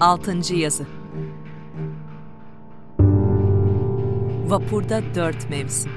[0.00, 0.86] Altıncı yazı.
[4.48, 5.92] Vapurda dört mevsim.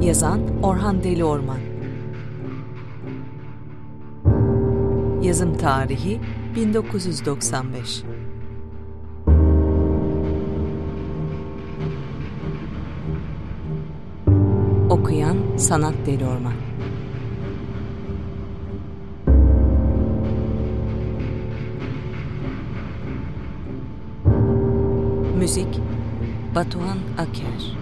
[0.00, 1.58] Yazan Orhan Deli Orman.
[5.22, 6.20] Yazım tarihi
[6.56, 8.02] 1995
[14.90, 16.52] Okuyan Sanat Deli Orman
[25.48, 25.80] Müzik
[26.54, 27.76] Batuhan Aker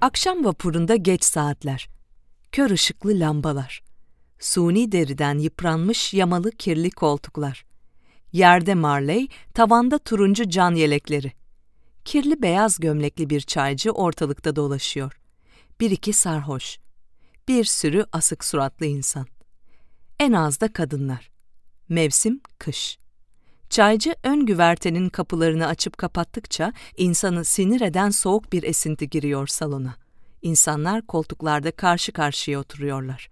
[0.00, 1.88] Akşam vapurunda geç saatler.
[2.52, 3.82] Kör ışıklı lambalar.
[4.38, 7.64] Suni deriden yıpranmış yamalı kirli koltuklar.
[8.32, 11.32] Yerde Marley, tavanda turuncu can yelekleri.
[12.04, 15.20] Kirli beyaz gömlekli bir çaycı ortalıkta dolaşıyor.
[15.80, 16.78] Bir iki sarhoş.
[17.48, 19.26] Bir sürü asık suratlı insan.
[20.20, 21.33] En az da kadınlar.
[21.88, 22.98] Mevsim kış.
[23.70, 29.96] Çaycı ön güvertenin kapılarını açıp kapattıkça insanı sinir eden soğuk bir esinti giriyor salona.
[30.42, 33.30] İnsanlar koltuklarda karşı karşıya oturuyorlar.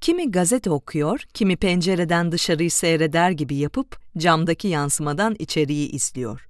[0.00, 6.48] Kimi gazete okuyor, kimi pencereden dışarıyı seyreder gibi yapıp camdaki yansımadan içeriği izliyor.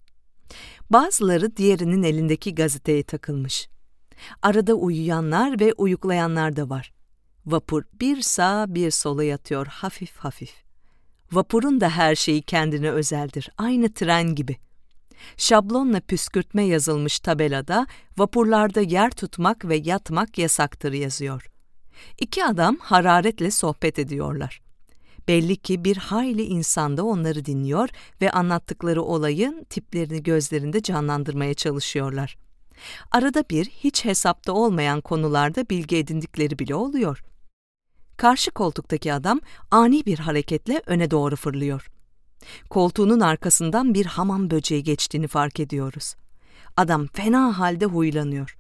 [0.91, 3.69] Bazıları diğerinin elindeki gazeteye takılmış.
[4.43, 6.93] Arada uyuyanlar ve uyuklayanlar da var.
[7.47, 10.70] Vapur bir sağa bir sola yatıyor hafif hafif.
[11.33, 14.57] Vapurun da her şeyi kendine özeldir, aynı tren gibi.
[15.37, 17.87] Şablonla püskürtme yazılmış tabelada
[18.19, 21.51] vapurlarda yer tutmak ve yatmak yasaktır yazıyor.
[22.19, 24.61] İki adam hararetle sohbet ediyorlar.
[25.29, 27.89] Belli ki bir hayli insan da onları dinliyor
[28.21, 32.37] ve anlattıkları olayın tiplerini gözlerinde canlandırmaya çalışıyorlar.
[33.11, 37.23] Arada bir hiç hesapta olmayan konularda bilgi edindikleri bile oluyor.
[38.21, 39.41] Karşı koltuktaki adam
[39.71, 41.91] ani bir hareketle öne doğru fırlıyor.
[42.71, 46.15] Koltuğunun arkasından bir hamam böceği geçtiğini fark ediyoruz.
[46.77, 48.57] Adam fena halde huylanıyor.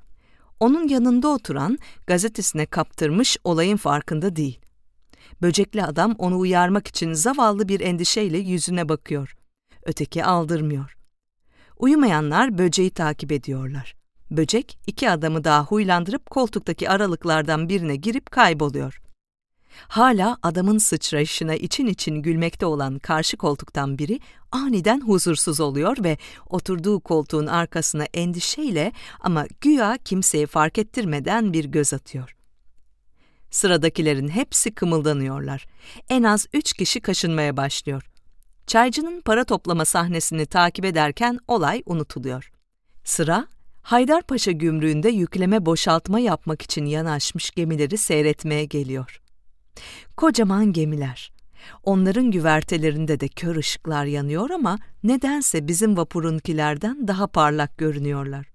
[0.60, 4.60] Onun yanında oturan gazetesine kaptırmış olayın farkında değil.
[5.42, 9.36] Böcekli adam onu uyarmak için zavallı bir endişeyle yüzüne bakıyor.
[9.82, 10.96] Öteki aldırmıyor.
[11.76, 13.94] Uyumayanlar böceği takip ediyorlar.
[14.30, 19.00] Böcek iki adamı daha huylandırıp koltuktaki aralıklardan birine girip kayboluyor.
[19.88, 24.20] Hala adamın sıçrayışına için için gülmekte olan karşı koltuktan biri
[24.52, 31.94] aniden huzursuz oluyor ve oturduğu koltuğun arkasına endişeyle ama güya kimseye fark ettirmeden bir göz
[31.94, 32.36] atıyor.
[33.50, 35.66] Sıradakilerin hepsi kımıldanıyorlar.
[36.08, 38.02] En az üç kişi kaşınmaya başlıyor.
[38.66, 42.52] Çaycının para toplama sahnesini takip ederken olay unutuluyor.
[43.04, 43.46] Sıra,
[43.82, 49.20] Haydarpaşa gümrüğünde yükleme boşaltma yapmak için yanaşmış gemileri seyretmeye geliyor.
[50.16, 51.32] Kocaman gemiler.
[51.84, 58.46] Onların güvertelerinde de kör ışıklar yanıyor ama nedense bizim vapurunkilerden daha parlak görünüyorlar.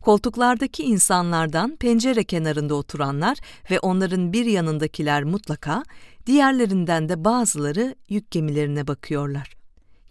[0.00, 3.38] Koltuklardaki insanlardan pencere kenarında oturanlar
[3.70, 5.82] ve onların bir yanındakiler mutlaka,
[6.26, 9.50] diğerlerinden de bazıları yük gemilerine bakıyorlar.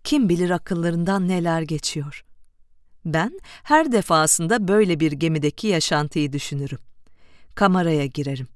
[0.03, 2.25] Kim bilir akıllarından neler geçiyor.
[3.05, 6.79] Ben her defasında böyle bir gemideki yaşantıyı düşünürüm.
[7.55, 8.47] Kameraya girerim.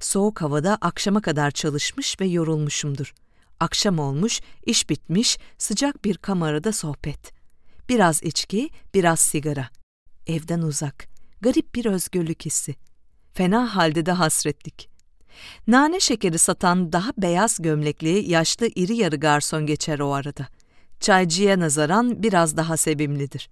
[0.00, 3.14] Soğuk havada akşama kadar çalışmış ve yorulmuşumdur.
[3.60, 7.32] Akşam olmuş, iş bitmiş, sıcak bir kamerada sohbet.
[7.88, 9.68] Biraz içki, biraz sigara.
[10.26, 11.08] Evden uzak,
[11.40, 12.74] garip bir özgürlük hissi.
[13.34, 14.88] Fena halde de hasretlik.
[15.66, 20.46] Nane şekeri satan daha beyaz gömlekli, yaşlı iri yarı garson geçer o arada.
[21.00, 23.50] Çaycıya nazaran biraz daha sevimlidir.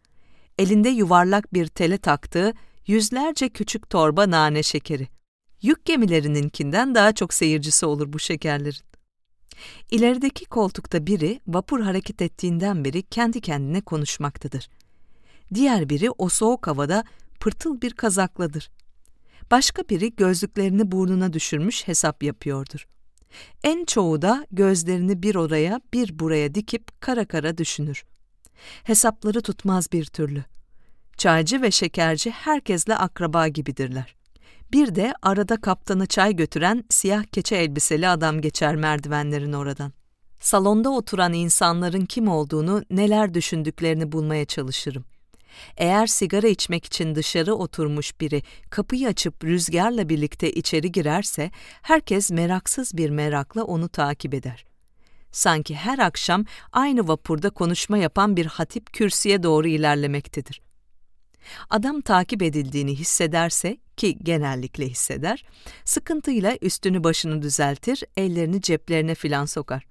[0.59, 2.53] Elinde yuvarlak bir tele taktığı
[2.87, 5.09] yüzlerce küçük torba nane şekeri.
[5.67, 8.85] Yük gemilerininkinden daha çok seyircisi olur bu şekerlerin.
[9.91, 14.69] İlerideki koltukta biri vapur hareket ettiğinden beri kendi kendine konuşmaktadır.
[15.55, 17.05] Diğer biri o soğuk havada
[17.41, 18.71] pırtıl bir kazakladır.
[19.51, 22.87] Başka biri gözlüklerini burnuna düşürmüş hesap yapıyordur.
[23.65, 28.05] En çoğu da gözlerini bir oraya bir buraya dikip kara kara düşünür.
[28.83, 30.45] Hesapları tutmaz bir türlü.
[31.17, 34.16] Çaycı ve şekerci herkesle akraba gibidirler.
[34.73, 39.93] Bir de arada kaptanı çay götüren siyah keçe elbiseli adam geçer merdivenlerin oradan.
[40.41, 45.05] Salonda oturan insanların kim olduğunu, neler düşündüklerini bulmaya çalışırım.
[45.77, 51.51] Eğer sigara içmek için dışarı oturmuş biri kapıyı açıp rüzgarla birlikte içeri girerse,
[51.83, 54.65] herkes meraksız bir merakla onu takip eder.
[55.33, 60.66] Sanki her akşam aynı vapurda konuşma yapan bir hatip kürsüye doğru ilerlemektedir.
[61.71, 65.45] Adam takip edildiğini hissederse ki genellikle hisseder,
[65.85, 69.87] sıkıntıyla üstünü başını düzeltir, ellerini ceplerine filan sokar.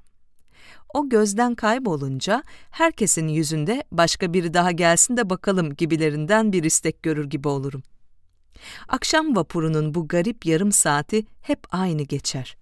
[0.93, 7.29] O gözden kaybolunca herkesin yüzünde başka biri daha gelsin de bakalım gibilerinden bir istek görür
[7.29, 7.83] gibi olurum.
[8.87, 12.57] Akşam vapurunun bu garip yarım saati hep aynı geçer.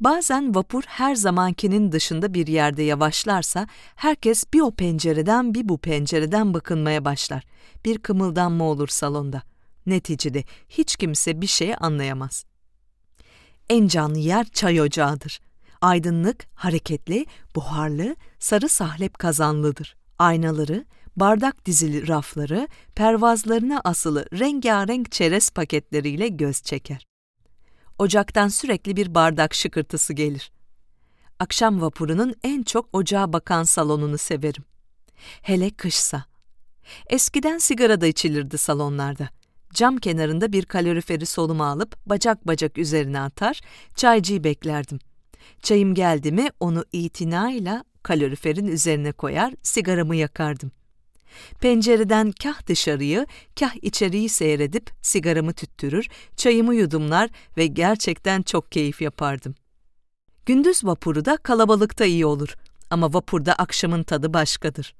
[0.00, 3.66] Bazen vapur her zamankinin dışında bir yerde yavaşlarsa
[3.96, 7.44] herkes bir o pencereden bir bu pencereden bakınmaya başlar.
[7.84, 9.42] Bir kımıldanma olur salonda.
[9.86, 12.44] Neticede hiç kimse bir şey anlayamaz.
[13.70, 15.40] En canlı yer çay ocağıdır.
[15.80, 17.26] Aydınlık, hareketli,
[17.56, 19.96] buharlı, sarı sahlep kazanlıdır.
[20.18, 20.84] Aynaları,
[21.16, 27.11] bardak dizili rafları, pervazlarına asılı rengarenk çerez paketleriyle göz çeker.
[27.98, 30.52] Ocaktan sürekli bir bardak şıkırtısı gelir.
[31.38, 34.64] Akşam vapurunun en çok ocağa bakan salonunu severim.
[35.42, 36.24] Hele kışsa.
[37.06, 39.28] Eskiden sigara da içilirdi salonlarda.
[39.74, 43.60] Cam kenarında bir kaloriferi soluma alıp bacak bacak üzerine atar,
[43.94, 44.98] çaycıyı beklerdim.
[45.62, 50.72] Çayım geldi mi onu itinayla kaloriferin üzerine koyar, sigaramı yakardım.
[51.60, 53.26] Pencereden kah dışarıyı,
[53.60, 59.54] kah içeriği seyredip sigaramı tüttürür, çayımı yudumlar ve gerçekten çok keyif yapardım.
[60.46, 62.56] Gündüz vapuru da kalabalıkta iyi olur
[62.90, 64.94] ama vapurda akşamın tadı başkadır.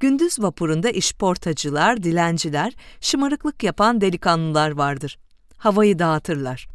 [0.00, 5.18] Gündüz vapurunda işportacılar, dilenciler, şımarıklık yapan delikanlılar vardır.
[5.56, 6.68] Havayı dağıtırlar.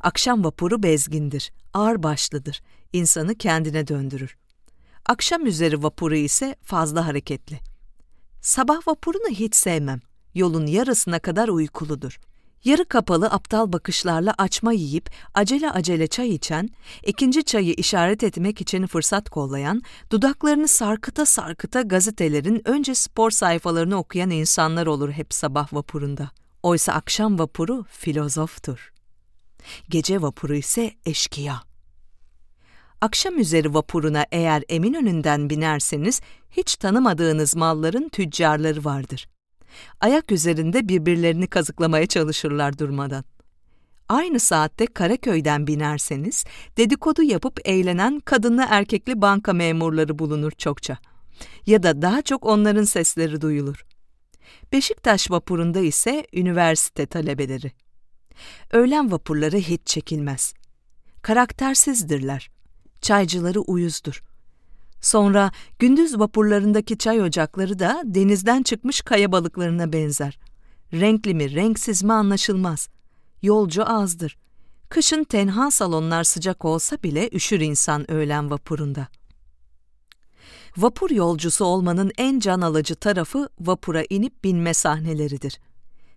[0.00, 2.60] Akşam vapuru bezgindir, ağır başlıdır,
[2.92, 4.36] insanı kendine döndürür.
[5.06, 7.58] Akşam üzeri vapuru ise fazla hareketli.
[8.40, 10.00] Sabah vapurunu hiç sevmem.
[10.34, 12.20] Yolun yarısına kadar uykuludur.
[12.64, 16.68] Yarı kapalı aptal bakışlarla açma yiyip acele acele çay içen,
[17.06, 24.30] ikinci çayı işaret etmek için fırsat kollayan, dudaklarını sarkıta sarkıta gazetelerin önce spor sayfalarını okuyan
[24.30, 26.30] insanlar olur hep sabah vapurunda.
[26.62, 28.92] Oysa akşam vapuru filozoftur.
[29.88, 31.67] Gece vapuru ise eşkıya.
[33.00, 39.28] Akşam üzeri vapuruna eğer Eminönü'nden binerseniz hiç tanımadığınız malların tüccarları vardır.
[40.00, 43.24] Ayak üzerinde birbirlerini kazıklamaya çalışırlar durmadan.
[44.08, 46.44] Aynı saatte Karaköy'den binerseniz
[46.76, 50.98] dedikodu yapıp eğlenen kadınlı erkekli banka memurları bulunur çokça.
[51.66, 53.84] Ya da daha çok onların sesleri duyulur.
[54.72, 57.72] Beşiktaş vapurunda ise üniversite talebeleri.
[58.72, 60.54] Öğlen vapurları hiç çekilmez.
[61.22, 62.57] Karaktersizdirler.
[63.02, 64.22] Çaycıları uyuzdur.
[65.00, 70.38] Sonra gündüz vapurlarındaki çay ocakları da denizden çıkmış kaya balıklarına benzer.
[70.92, 72.88] Renkli mi, renksiz mi anlaşılmaz.
[73.42, 74.38] Yolcu azdır.
[74.88, 79.08] Kışın tenha salonlar sıcak olsa bile üşür insan öğlen vapurunda.
[80.76, 85.60] Vapur yolcusu olmanın en can alıcı tarafı vapura inip binme sahneleridir.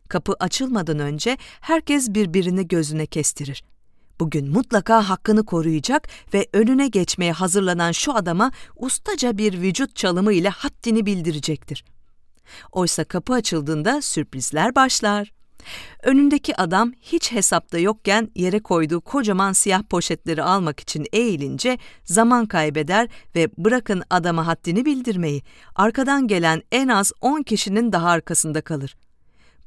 [0.09, 3.63] Kapı açılmadan önce herkes birbirini gözüne kestirir.
[4.21, 10.49] Bugün mutlaka hakkını koruyacak ve önüne geçmeye hazırlanan şu adama ustaca bir vücut çalımı ile
[10.49, 11.85] haddini bildirecektir.
[12.71, 15.31] Oysa kapı açıldığında sürprizler başlar.
[16.03, 23.07] Önündeki adam hiç hesapta yokken yere koyduğu kocaman siyah poşetleri almak için eğilince zaman kaybeder
[23.35, 25.43] ve bırakın adama haddini bildirmeyi,
[25.75, 28.95] arkadan gelen en az on kişinin daha arkasında kalır.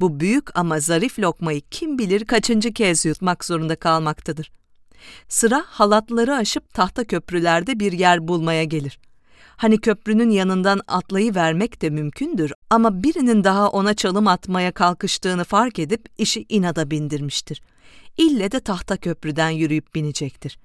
[0.01, 4.51] Bu büyük ama zarif lokmayı kim bilir kaçıncı kez yutmak zorunda kalmaktadır.
[5.29, 8.99] Sıra halatları aşıp tahta köprülerde bir yer bulmaya gelir.
[9.57, 15.79] Hani köprünün yanından atlayı vermek de mümkündür ama birinin daha ona çalım atmaya kalkıştığını fark
[15.79, 17.63] edip işi inada bindirmiştir.
[18.17, 20.59] İlle de tahta köprüden yürüyüp binecektir.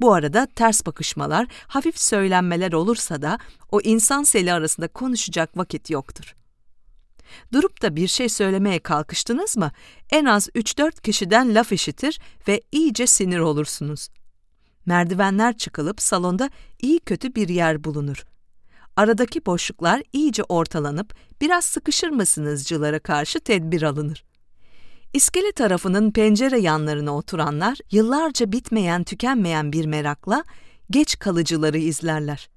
[0.00, 3.38] Bu arada ters bakışmalar, hafif söylenmeler olursa da
[3.70, 6.34] o insan seli arasında konuşacak vakit yoktur.
[7.52, 9.70] Durup da bir şey söylemeye kalkıştınız mı,
[10.10, 14.08] en az 3-4 kişiden laf işitir ve iyice sinir olursunuz.
[14.86, 16.50] Merdivenler çıkılıp salonda
[16.82, 18.24] iyi kötü bir yer bulunur.
[18.96, 24.24] Aradaki boşluklar iyice ortalanıp biraz sıkışır mısınızcılara karşı tedbir alınır.
[25.12, 30.44] İskele tarafının pencere yanlarına oturanlar yıllarca bitmeyen tükenmeyen bir merakla
[30.90, 32.48] geç kalıcıları izlerler.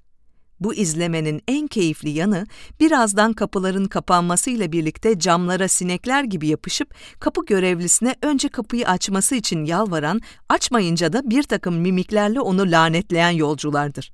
[0.60, 2.48] Bu izlemenin en keyifli yanı
[2.80, 10.22] birazdan kapıların kapanmasıyla birlikte camlara sinekler gibi yapışıp kapı görevlisine önce kapıyı açması için yalvaran,
[10.50, 14.12] açmayınca da bir takım mimiklerle onu lanetleyen yolculardır.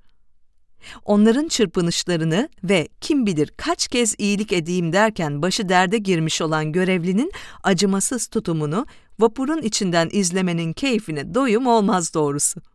[1.06, 7.32] Onların çırpınışlarını ve kim bilir kaç kez iyilik edeyim derken başı derde girmiş olan görevlinin
[7.64, 8.86] acımasız tutumunu
[9.20, 12.73] vapurun içinden izlemenin keyfine doyum olmaz doğrusu.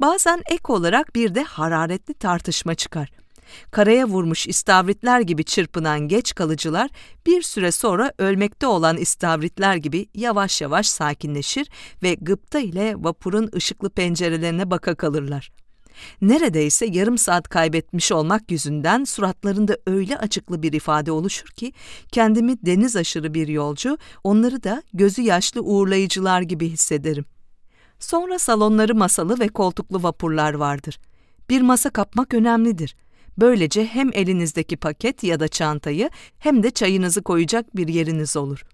[0.00, 3.10] Bazen ek olarak bir de hararetli tartışma çıkar.
[3.70, 6.90] Karaya vurmuş istavritler gibi çırpınan geç kalıcılar
[7.26, 11.68] bir süre sonra ölmekte olan istavritler gibi yavaş yavaş sakinleşir
[12.02, 15.50] ve gıpta ile vapurun ışıklı pencerelerine baka kalırlar.
[16.22, 21.72] Neredeyse yarım saat kaybetmiş olmak yüzünden suratlarında öyle açıklı bir ifade oluşur ki
[22.12, 27.24] kendimi deniz aşırı bir yolcu, onları da gözü yaşlı uğurlayıcılar gibi hissederim.
[27.98, 30.98] Sonra salonları masalı ve koltuklu vapurlar vardır.
[31.50, 32.96] Bir masa kapmak önemlidir.
[33.38, 38.64] Böylece hem elinizdeki paket ya da çantayı hem de çayınızı koyacak bir yeriniz olur.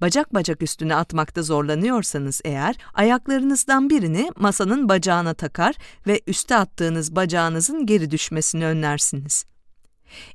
[0.00, 5.74] Bacak bacak üstüne atmakta zorlanıyorsanız eğer, ayaklarınızdan birini masanın bacağına takar
[6.06, 9.44] ve üste attığınız bacağınızın geri düşmesini önlersiniz.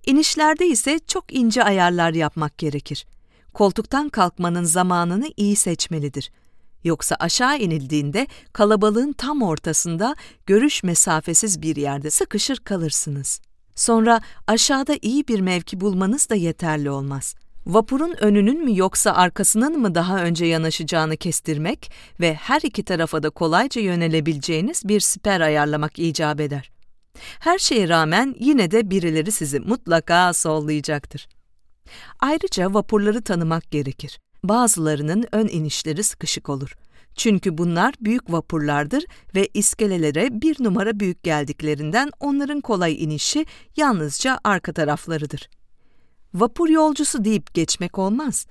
[0.06, 3.06] İnişlerde ise çok ince ayarlar yapmak gerekir.
[3.54, 6.32] Koltuktan kalkmanın zamanını iyi seçmelidir.
[6.84, 13.42] Yoksa aşağı inildiğinde kalabalığın tam ortasında görüş mesafesiz bir yerde sıkışır kalırsınız.
[13.76, 17.36] Sonra aşağıda iyi bir mevki bulmanız da yeterli olmaz.
[17.66, 23.30] Vapurun önünün mü yoksa arkasının mı daha önce yanaşacağını kestirmek ve her iki tarafa da
[23.30, 26.72] kolayca yönelebileceğiniz bir siper ayarlamak icap eder.
[27.40, 31.28] Her şeye rağmen yine de birileri sizi mutlaka sollayacaktır.
[32.20, 34.20] Ayrıca vapurları tanımak gerekir.
[34.44, 36.76] Bazılarının ön inişleri sıkışık olur.
[37.16, 39.06] Çünkü bunlar büyük vapurlardır
[39.36, 43.46] ve iskelelere bir numara büyük geldiklerinden onların kolay inişi
[43.78, 45.50] yalnızca arka taraflarıdır.
[46.34, 48.46] Vapur yolcusu deyip geçmek olmaz.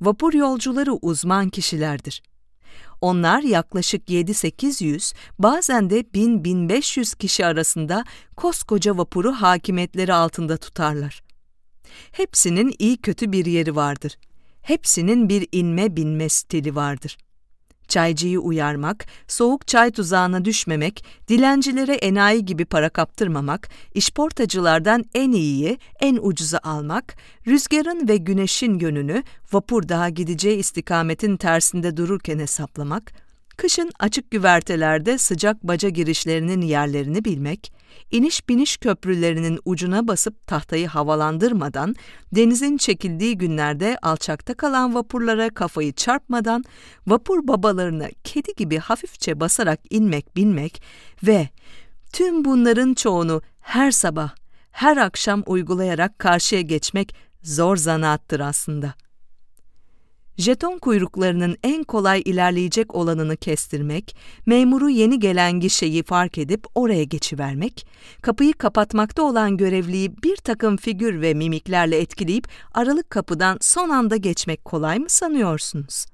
[0.00, 2.22] Vapur yolcuları uzman kişilerdir.
[3.00, 8.04] Onlar yaklaşık 7-800, bazen de 1000-1500 kişi arasında
[8.36, 11.22] koskoca vapuru hakimiyetleri altında tutarlar.
[12.12, 14.16] Hepsinin iyi kötü bir yeri vardır.
[14.62, 17.18] Hepsinin bir inme binme stili vardır.
[17.88, 26.18] Çaycıyı uyarmak, soğuk çay tuzağına düşmemek, dilencilere enayi gibi para kaptırmamak, işportacılardan en iyiyi, en
[26.22, 27.16] ucuza almak,
[27.46, 33.12] rüzgarın ve güneşin yönünü vapur daha gideceği istikametin tersinde dururken hesaplamak,
[33.56, 37.72] kışın açık güvertelerde sıcak baca girişlerinin yerlerini bilmek,
[38.10, 41.94] iniş biniş köprülerinin ucuna basıp tahtayı havalandırmadan,
[42.32, 46.64] denizin çekildiği günlerde alçakta kalan vapurlara kafayı çarpmadan,
[47.06, 50.82] vapur babalarına kedi gibi hafifçe basarak inmek binmek
[51.22, 51.48] ve
[52.12, 54.34] tüm bunların çoğunu her sabah,
[54.70, 59.01] her akşam uygulayarak karşıya geçmek zor zanaattır aslında.''
[60.42, 67.86] Jeton kuyruklarının en kolay ilerleyecek olanını kestirmek, memuru yeni gelen gişeyi fark edip oraya geçivermek,
[68.22, 74.64] kapıyı kapatmakta olan görevliyi bir takım figür ve mimiklerle etkileyip aralık kapıdan son anda geçmek
[74.64, 76.06] kolay mı sanıyorsunuz?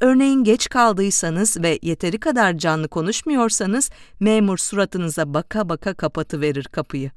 [0.00, 7.10] Örneğin geç kaldıysanız ve yeteri kadar canlı konuşmuyorsanız memur suratınıza baka baka kapatıverir kapıyı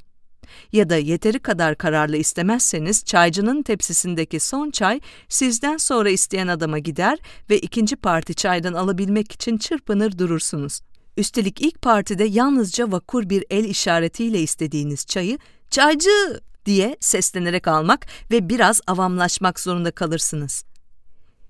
[0.72, 5.00] ya da yeteri kadar kararlı istemezseniz çaycının tepsisindeki son çay
[5.30, 10.82] sizden sonra isteyen adama gider ve ikinci parti çaydan alabilmek için çırpınır durursunuz.
[11.18, 15.38] Üstelik ilk partide yalnızca vakur bir el işaretiyle istediğiniz çayı
[15.70, 20.64] "Çaycı!" diye seslenerek almak ve biraz avamlaşmak zorunda kalırsınız.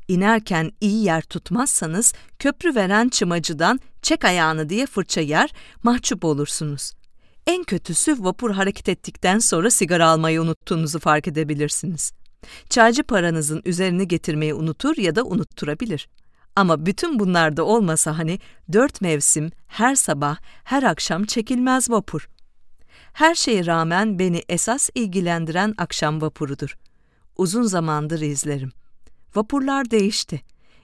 [0.07, 6.91] İnerken iyi yer tutmazsanız köprü veren çımacıdan çek ayağını diye fırça yer, mahcup olursunuz.
[7.47, 12.11] En kötüsü vapur hareket ettikten sonra sigara almayı unuttuğunuzu fark edebilirsiniz.
[12.69, 16.09] Çaycı paranızın üzerini getirmeyi unutur ya da unutturabilir.
[16.55, 18.39] Ama bütün bunlar da olmasa hani
[18.73, 22.29] dört mevsim, her sabah, her akşam çekilmez vapur.
[23.13, 26.77] Her şeye rağmen beni esas ilgilendiren akşam vapurudur.
[27.37, 28.71] Uzun zamandır izlerim.
[29.35, 30.41] Vapurlar değişti,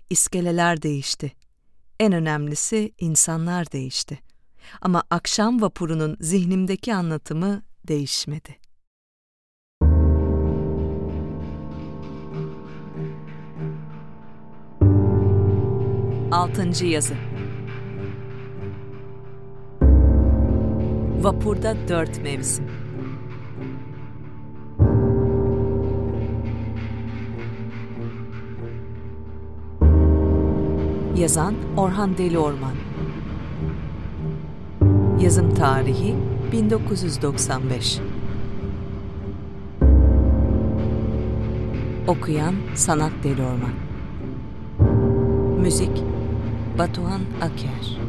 [0.09, 1.31] iskeleler değişti.
[1.99, 4.30] En önemlisi insanlar değişti.
[4.81, 8.55] Ama akşam vapurunun zihnimdeki anlatımı değişmedi.
[16.31, 17.15] Altıncı yazı.
[21.23, 22.65] Vapurda dört mevsim.
[31.17, 32.90] Yazan Orhan Deli Orman
[35.21, 36.15] Yazım tarihi
[36.51, 37.99] 1995
[42.07, 43.73] Okuyan Sanat Deli Orman.
[45.61, 46.03] Müzik
[46.77, 48.00] Batuhan Aker